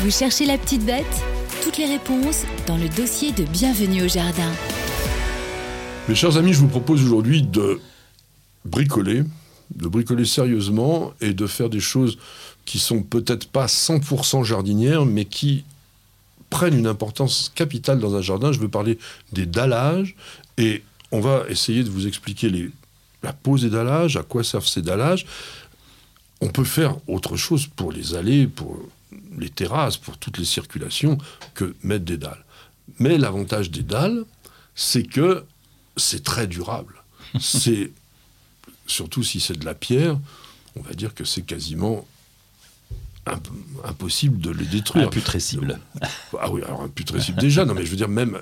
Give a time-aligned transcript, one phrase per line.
[0.00, 1.04] Vous cherchez la petite bête
[1.64, 4.48] Toutes les réponses dans le dossier de Bienvenue au Jardin.
[6.08, 7.80] Mes chers amis, je vous propose aujourd'hui de
[8.64, 9.24] bricoler,
[9.74, 12.16] de bricoler sérieusement et de faire des choses
[12.64, 15.64] qui sont peut-être pas 100% jardinières, mais qui
[16.48, 18.52] prennent une importance capitale dans un jardin.
[18.52, 19.00] Je veux parler
[19.32, 20.14] des dallages
[20.58, 22.70] et on va essayer de vous expliquer
[23.24, 25.26] la pose des dallages, à quoi servent ces dallages.
[26.40, 28.78] On peut faire autre chose pour les allées, pour
[29.38, 31.18] les terrasses, pour toutes les circulations,
[31.54, 32.44] que mettre des dalles.
[32.98, 34.24] Mais l'avantage des dalles,
[34.74, 35.44] c'est que
[35.96, 36.94] c'est très durable.
[37.40, 37.90] c'est
[38.86, 40.18] surtout si c'est de la pierre,
[40.76, 42.06] on va dire que c'est quasiment
[43.84, 45.08] impossible de les détruire.
[45.08, 45.78] Imputrescible.
[46.40, 48.40] Ah oui, alors imputrescible déjà, non mais je veux dire même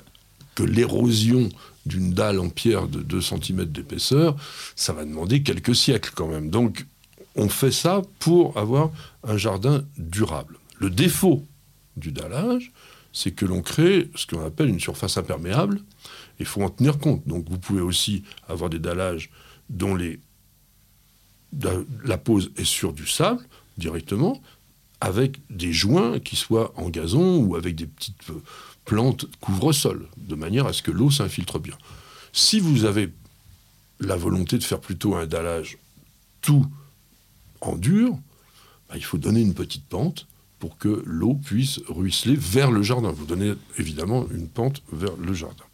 [0.55, 1.49] que l'érosion
[1.85, 4.37] d'une dalle en pierre de 2 cm d'épaisseur,
[4.75, 6.51] ça va demander quelques siècles quand même.
[6.51, 6.87] Donc
[7.37, 8.91] on fait ça pour avoir
[9.25, 10.59] un jardin durable.
[10.79, 11.47] Le défaut
[11.97, 12.73] du dallage,
[13.13, 15.81] c'est que l'on crée ce qu'on appelle une surface imperméable,
[16.39, 17.27] il faut en tenir compte.
[17.27, 19.31] Donc vous pouvez aussi avoir des dallages
[19.71, 19.97] dont
[22.05, 23.43] la pose est sur du sable
[23.79, 24.41] directement,
[25.01, 28.43] avec des joints qui soient en gazon ou avec des petites euh,
[28.85, 31.77] plantes couvre-sol, de manière à ce que l'eau s'infiltre bien.
[32.33, 33.13] Si vous avez
[34.01, 35.79] la volonté de faire plutôt un dallage
[36.41, 36.67] tout
[37.61, 38.13] en dur,
[38.89, 40.27] bah, il faut donner une petite pente
[40.59, 43.11] pour que l'eau puisse ruisseler vers le jardin.
[43.11, 45.65] Vous donnez évidemment une pente vers le jardin.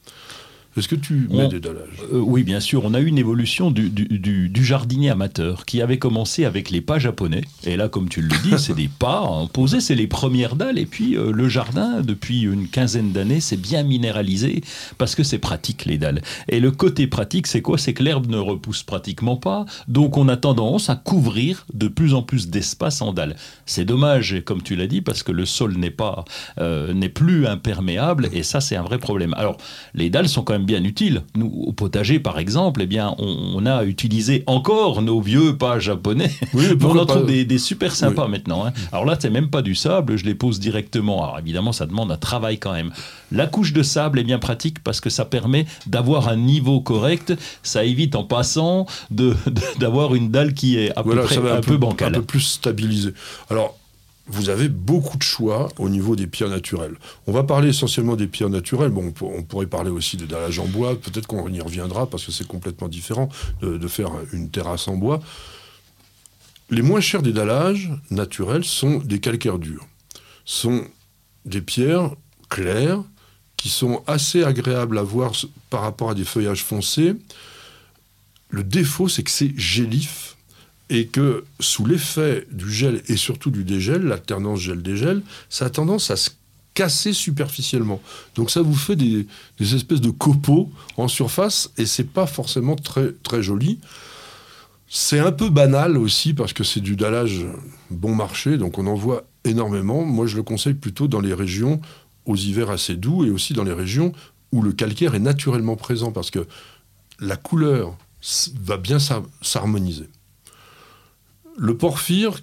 [0.77, 2.84] Est-ce que tu mets des dallages euh, Oui, bien sûr.
[2.84, 6.98] On a eu une évolution du, du, jardinier amateur qui avait commencé avec les pas
[6.98, 7.42] japonais.
[7.65, 10.78] Et là, comme tu le dis, c'est des pas posés, c'est les premières dalles.
[10.78, 14.62] Et puis euh, le jardin, depuis une quinzaine d'années, c'est bien minéralisé
[14.97, 16.23] parce que c'est pratique les dalles.
[16.48, 17.77] Et le côté pratique, c'est quoi?
[17.77, 19.67] C'est que l'herbe ne repousse pratiquement pas.
[19.89, 23.37] Donc on a tendance à couvrir de plus en plus d'espace en dalles.
[23.67, 26.25] C'est dommage, comme tu l'as dit, parce que le sol n'est pas
[26.59, 28.31] euh, n'est plus imperméable.
[28.33, 29.34] Et ça, c'est un vrai problème.
[29.34, 29.59] Alors
[29.95, 31.23] les dalles sont quand même bien utile.
[31.37, 36.31] Nous, au potager, par exemple, eh bien, on, a utilisé encore nos vieux pas japonais.
[36.55, 38.67] Oui, on en trouve des, super sympas maintenant.
[38.67, 38.72] Hein.
[38.91, 41.22] Alors là, c'est même pas du sable, je les pose directement.
[41.22, 42.91] Alors évidemment, ça demande un travail quand même.
[43.31, 47.33] La couche de sable est bien pratique parce que ça permet d'avoir un niveau correct.
[47.62, 51.77] Ça évite en passant d'avoir de, une dalle qui est à peu près un, peu,
[51.77, 52.15] bancale.
[52.15, 53.15] Un peu plus stabilisée.
[53.49, 53.78] Alors,
[54.32, 56.97] vous avez beaucoup de choix au niveau des pierres naturelles.
[57.26, 58.91] On va parler essentiellement des pierres naturelles.
[58.91, 60.98] Bon, on, pourrait parler aussi de dallage en bois.
[60.98, 63.28] Peut-être qu'on y reviendra parce que c'est complètement différent
[63.60, 65.21] de, faire une terrasse en bois.
[66.71, 69.87] Les moins chers des dallages naturels sont des calcaires durs.
[70.47, 70.87] Sont
[71.44, 72.12] des pierres
[72.48, 73.03] claires
[73.59, 75.32] qui sont assez agréables à voir
[75.69, 77.15] par rapport à des feuillages foncés.
[78.48, 80.31] Le défaut, c'est que c'est gélif
[80.92, 86.10] et que sous l'effet du gel et surtout du dégel, l'alternance gel-dégel, ça a tendance
[86.10, 86.28] à se
[86.75, 88.03] casser superficiellement.
[88.34, 89.26] Donc ça vous fait des,
[89.58, 93.78] espèces de copeaux en surface et c'est pas forcément très, très joli.
[94.86, 97.47] C'est un peu banal aussi parce que c'est du dallage
[97.91, 100.04] bon marché, donc on en voit énormément.
[100.04, 101.80] Moi je le conseille plutôt dans les régions
[102.26, 104.12] aux hivers assez doux et aussi dans les régions
[104.53, 106.47] où le calcaire est naturellement présent parce que
[107.19, 107.97] la couleur
[108.60, 108.98] va bien
[109.41, 110.10] s'harmoniser.
[111.57, 112.41] Le porphyre,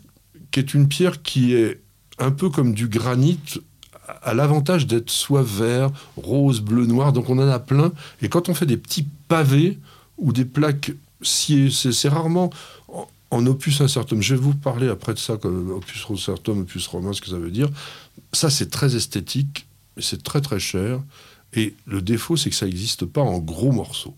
[0.52, 1.81] qui est une pierre qui est
[2.18, 3.40] un peu comme du granit,
[4.08, 7.92] a l'avantage d'être soit vert, rose, bleu, noir, donc on en a plein.
[8.22, 9.78] Et quand on fait des petits pavés
[10.18, 12.50] ou des plaques c'est rarement
[13.31, 14.22] en, opus incertum.
[14.22, 17.38] Je vais vous parler après de ça, comme opus incertum, opus romain, ce que ça
[17.38, 17.70] veut dire.
[18.34, 21.02] Ça, c'est très esthétique, mais c'est très très cher.
[21.53, 24.16] Et le défaut, c'est que ça n'existe pas en gros morceaux.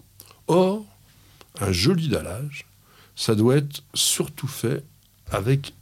[0.47, 0.85] Or,
[1.59, 2.66] un joli dallage,
[3.21, 4.83] ça doit être surtout fait
[5.29, 5.75] avec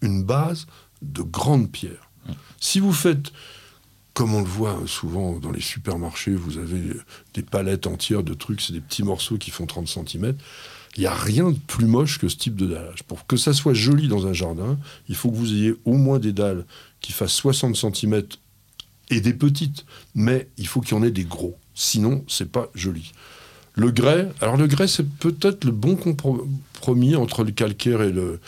[0.00, 0.66] une base
[1.02, 2.10] de grandes pierres.
[2.60, 3.30] Si vous faites,
[4.14, 6.80] comme on le voit souvent dans les supermarchés, vous avez
[7.34, 10.34] des palettes entières de trucs, c'est des petits morceaux qui font 30 cm.
[10.96, 13.02] Il n'y a rien de plus moche que ce type de dallage.
[13.02, 14.78] Pour que ça soit joli dans un jardin,
[15.10, 16.64] il faut que vous ayez au moins des dalles
[17.02, 18.22] qui fassent 60 cm
[19.10, 19.84] et des petites,
[20.14, 21.58] mais il faut qu'il y en ait des gros.
[21.74, 23.12] Sinon, c'est pas joli.
[23.78, 28.40] Le grès, alors le grès, c'est peut-être le bon compromis entre le calcaire et, le,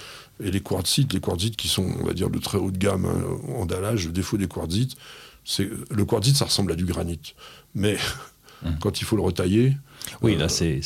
[0.42, 1.12] et les quartzites.
[1.12, 4.06] Les quartzites qui sont, on va dire, de très haut de gamme hein, en dallage.
[4.06, 4.96] Le défaut des quartzites,
[5.44, 7.34] c'est le quartzite, ça ressemble à du granit.
[7.76, 7.96] Mais
[8.66, 8.76] hum.
[8.80, 9.76] quand il faut le retailler,
[10.22, 10.80] oui, là, c'est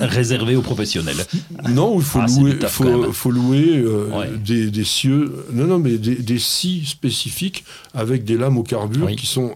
[0.00, 1.16] réservé aux professionnels.
[1.70, 2.58] Non, il faut ah, louer,
[3.12, 7.64] faut, louer euh, des, des, cieux, non, non, mais des, des scies spécifiques
[7.94, 9.54] avec des lames au carbure qui sont euh,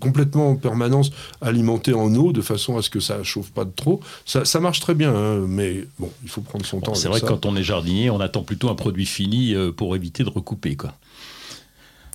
[0.00, 1.10] complètement en permanence
[1.40, 4.00] alimenté en eau de façon à ce que ça chauffe pas de trop.
[4.24, 6.94] Ça, marche très bien, hein, mais bon, il faut prendre son temps.
[6.94, 9.96] C'est vrai que quand on est jardinier, on attend plutôt un produit fini euh, pour
[9.96, 10.76] éviter de recouper.
[10.76, 10.94] Quoi.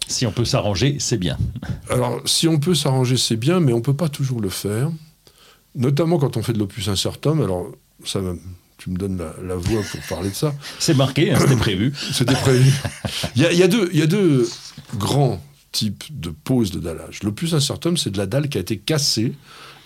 [0.07, 1.38] Si on peut s'arranger, c'est bien.
[1.89, 4.91] Alors, si on peut s'arranger, c'est bien, mais on ne peut pas toujours le faire.
[5.73, 7.41] Notamment quand on fait de l'opus incertum.
[7.41, 7.71] Alors,
[8.03, 8.19] ça,
[8.77, 10.53] tu me donnes la, voix pour parler de ça.
[10.79, 11.94] C'est marqué, hein, c'était prévu.
[12.13, 12.73] c'était prévu.
[13.35, 14.49] Il y, a, deux, il y a deux
[14.97, 15.41] grands
[15.71, 17.23] types de poses de dallage.
[17.23, 19.33] L'opus incertum, c'est de la dalle qui a été cassée.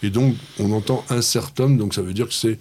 [0.03, 2.59] Et donc, on entend incertum, donc ça veut dire que c'est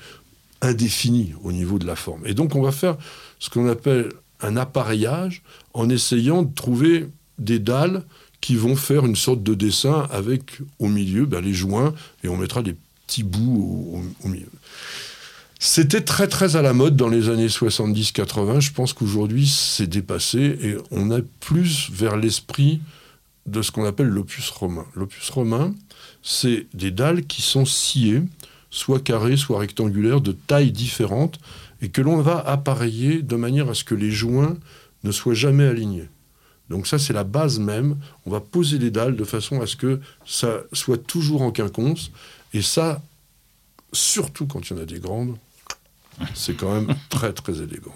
[0.60, 2.26] indéfini au niveau de la forme.
[2.26, 2.96] Et donc, on va faire
[3.38, 4.10] ce qu'on appelle
[4.40, 5.42] un appareillage
[5.72, 8.02] en essayant de trouver des dalles
[8.40, 12.36] qui vont faire une sorte de dessin avec au milieu ben, les joints et on
[12.36, 12.76] mettra des
[13.06, 14.50] petits bouts au, milieu.
[15.58, 18.60] C'était très très à la mode dans les années 70-80.
[18.60, 22.80] Je pense qu'aujourd'hui c'est dépassé et on est plus vers l'esprit
[23.46, 24.86] de ce qu'on appelle l'opus romain.
[24.94, 25.74] L'opus romain,
[26.22, 28.22] c'est des dalles qui sont sciées,
[28.70, 31.38] soit carrées, soit rectangulaires, de tailles différentes,
[31.82, 34.56] et que l'on va appareiller de manière à ce que les joints
[35.02, 36.08] ne soient jamais alignés.
[36.70, 37.98] Donc ça, c'est la base même.
[38.24, 42.10] On va poser les dalles de façon à ce que ça soit toujours en quinconce.
[42.54, 43.02] Et ça,
[43.92, 45.36] surtout quand il y en a des grandes,
[46.34, 47.94] c'est quand même très, très élégant.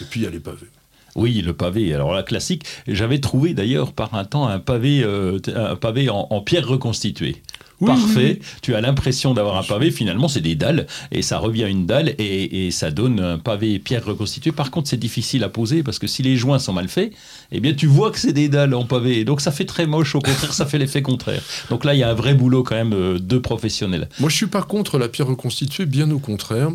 [0.00, 0.68] Et puis, il y a les pavés.
[1.14, 1.92] Oui, le pavé.
[1.94, 6.40] Alors la classique, j'avais trouvé d'ailleurs par un temps un pavé, euh, un pavé en,
[6.40, 7.42] pierre reconstituée.
[7.84, 8.38] Parfait.
[8.62, 9.90] Tu as l'impression d'avoir un pavé.
[9.90, 13.80] Finalement, c'est des dalles et ça revient à une dalle et, ça donne un pavé
[13.80, 14.52] pierre reconstituée.
[14.52, 17.12] Par contre, c'est difficile à poser parce que si les joints sont mal faits,
[17.50, 19.24] eh bien, tu vois que c'est des dalles en pavé.
[19.24, 20.14] Donc, ça fait très moche.
[20.14, 21.42] Au contraire, ça fait l'effet contraire.
[21.70, 24.08] Donc là, il y a un vrai boulot quand même euh, de professionnels.
[24.20, 26.70] Moi, je suis pas contre la pierre reconstituée, bien au contraire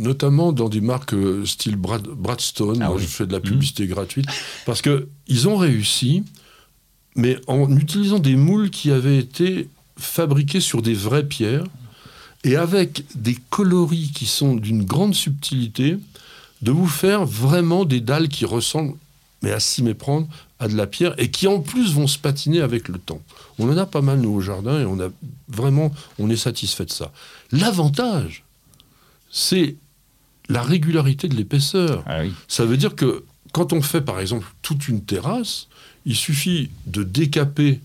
[0.00, 3.90] notamment dans des marques euh, style Bradstone, ah je fais de la publicité mmh.
[3.90, 4.26] gratuite,
[4.66, 6.24] parce qu'ils ont réussi,
[7.14, 11.64] mais en utilisant des moules qui avaient été fabriqués sur des vraies pierres,
[12.42, 15.98] et avec des coloris qui sont d'une grande subtilité,
[16.62, 18.96] de vous faire vraiment des dalles qui ressemblent,
[19.42, 20.26] mais à s'y méprendre,
[20.58, 23.20] à de la pierre, et qui en plus vont se patiner avec le temps.
[23.58, 25.08] On en a pas mal, nous, au jardin, et on a
[25.48, 27.12] vraiment, on est satisfait de ça.
[27.52, 28.44] L'avantage,
[29.30, 29.76] c'est
[30.50, 32.02] la régularité de l'épaisseur.
[32.06, 35.68] Ah Ça veut dire que quand on fait par exemple toute une terrasse,
[36.04, 37.80] il suffit de décaper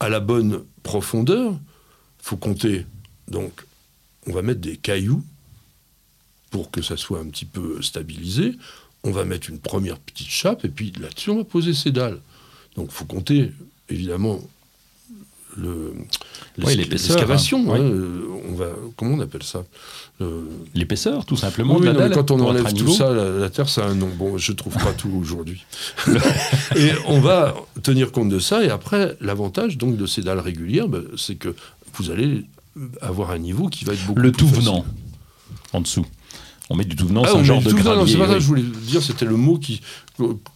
[0.00, 1.52] à la bonne profondeur.
[1.52, 2.84] Il faut compter.
[3.28, 3.64] Donc,
[4.26, 5.24] on va mettre des cailloux
[6.50, 8.54] pour que ça soit un petit peu stabilisé.
[9.04, 12.20] On va mettre une première petite chape et puis là-dessus, on va poser ses dalles.
[12.74, 13.52] Donc, il faut compter
[13.88, 14.40] évidemment
[15.58, 15.94] le,
[16.56, 17.74] l'excavation.
[17.74, 17.80] Hein.
[17.80, 17.92] Hein,
[18.48, 18.66] on va,
[18.96, 19.64] comment on appelle ça
[20.74, 21.78] L'épaisseur, tout simplement.
[22.12, 24.08] quand on enlève tout ça, la, Terre, ça a un nom.
[24.08, 25.64] Bon, je trouve pas tout aujourd'hui.
[26.76, 28.64] et on va tenir compte de ça.
[28.64, 31.54] Et après, l'avantage donc de ces dalles régulières, ben, c'est que
[31.94, 32.44] vous allez
[33.00, 34.84] avoir un niveau qui va être beaucoup le plus tout venant
[35.72, 36.06] en dessous.
[36.70, 38.12] On met du tout venant, ah, c'est un genre de gravier.
[38.12, 39.80] C'est pas ça que je voulais dire, c'était le mot qui,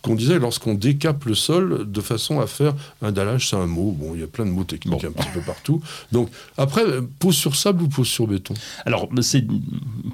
[0.03, 3.93] qu'on disait lorsqu'on décape le sol de façon à faire un dallage, c'est un mot.
[3.93, 5.81] Bon, il y a plein de mots techniques un petit peu partout.
[6.11, 6.29] Donc,
[6.59, 6.83] après,
[7.19, 8.55] pose sur sable ou pose sur béton?
[8.85, 9.47] Alors, c'est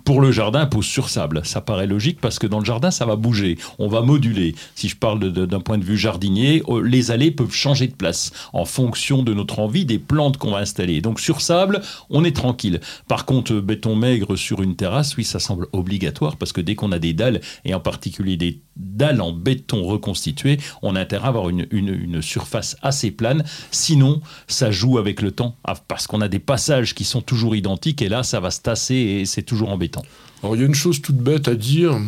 [0.04, 1.42] pour le jardin, pose sur sable.
[1.44, 3.58] Ça paraît logique parce que dans le jardin, ça va bouger.
[3.78, 4.54] On va moduler.
[4.74, 8.32] Si je parle d'un point de vue jardinier, oh, les allées peuvent changer de place
[8.52, 11.00] en fonction de notre envie, des plantes qu'on va installer.
[11.00, 11.80] Donc, sur sable,
[12.10, 12.80] on est tranquille.
[13.08, 16.92] Par contre, béton maigre sur une terrasse, oui, ça semble obligatoire parce que dès qu'on
[16.92, 21.28] a des dalles, et en particulier des dalles en béton reconstitué, on a intérêt à
[21.28, 23.44] avoir une, surface assez plane.
[23.70, 27.56] Sinon, ça joue avec le temps, ah, parce qu'on a des passages qui sont toujours
[27.56, 30.02] identiques, et là, ça va se tasser et c'est toujours embêtant.
[30.42, 31.98] Alors, il y a une chose toute bête à dire.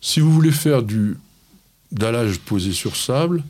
[0.00, 1.16] Si vous voulez faire du
[1.92, 3.44] dallage posé sur sable,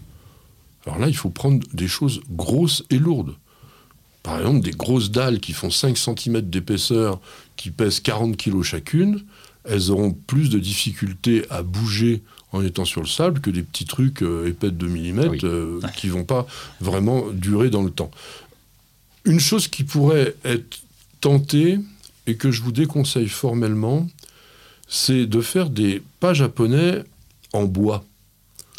[0.87, 3.35] alors là, il faut prendre des choses grosses et lourdes.
[4.23, 7.21] Par exemple, des grosses dalles qui font 5 cm d'épaisseur,
[7.57, 9.23] qui pèsent 40 kg chacune,
[9.65, 13.85] elles auront plus de difficultés à bouger en étant sur le sable que des petits
[13.85, 16.47] trucs euh, épais de 2 mm euh, qui vont pas
[16.81, 18.11] vraiment durer dans le temps.
[19.25, 20.83] Une chose qui pourrait être
[21.21, 21.79] tentée
[22.27, 24.07] et que je vous déconseille formellement,
[24.89, 27.03] c'est de faire des pas japonais
[27.53, 28.05] en bois.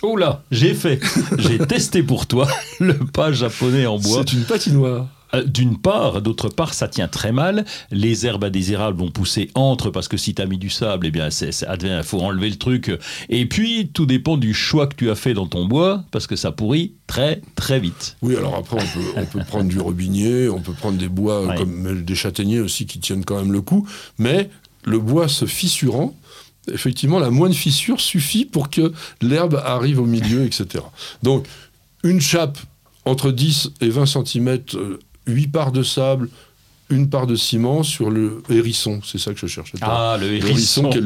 [0.01, 0.99] Oh là, j'ai fait,
[1.37, 2.47] j'ai testé pour toi
[2.79, 4.23] le pas japonais en bois.
[4.25, 5.07] C'est une patinoire.
[5.35, 7.65] Euh, d'une part, d'autre part, ça tient très mal.
[7.91, 11.11] Les herbes indésirables vont pousser entre parce que si tu as mis du sable, eh
[11.11, 12.91] bien, il faut enlever le truc.
[13.29, 16.35] Et puis, tout dépend du choix que tu as fait dans ton bois parce que
[16.35, 18.17] ça pourrit très très vite.
[18.21, 18.77] Oui, alors après,
[19.15, 22.99] on peut, prendre du robinier, on peut prendre des bois comme des châtaigniers aussi qui
[22.99, 23.87] tiennent quand même le coup,
[24.17, 24.49] mais
[24.85, 26.15] le bois se fissurant,
[26.71, 30.83] effectivement, la moindre fissure suffit pour que l'herbe arrive au milieu, etc.
[31.23, 31.47] Donc,
[32.03, 32.57] une chape
[33.05, 34.59] entre 10 et 20 cm
[35.27, 36.29] 8 parts de sable,
[36.89, 39.01] une part de ciment sur le hérisson.
[39.03, 39.77] C'est ça que je cherchais.
[39.81, 40.89] Ah, le hérisson.
[40.91, 40.99] Le,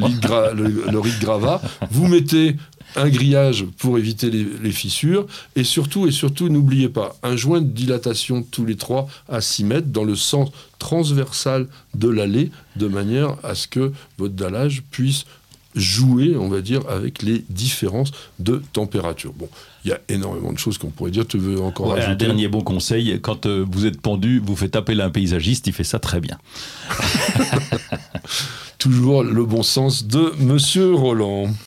[0.92, 1.62] le, riz, de gravat.
[1.90, 2.56] Vous mettez
[2.96, 7.62] un grillage pour éviter les, les fissures, et surtout, et surtout, n'oubliez pas, un joint
[7.62, 10.50] de dilatation tous les trois à 6 mètres dans le sens
[10.80, 15.26] transversal de l'allée, de manière à ce que votre dallage puisse
[15.76, 19.34] jouer, on va dire, avec les différences de température.
[19.34, 19.48] Bon,
[19.86, 21.28] il y a énormément de choses qu'on pourrait dire.
[21.28, 24.56] Tu veux encore Ouais, ajouter un dernier bon conseil, quand euh, vous êtes pendu, vous
[24.56, 26.38] faites appeler un paysagiste, il fait ça très bien.
[28.78, 31.50] Toujours le bon sens de Monsieur Roland.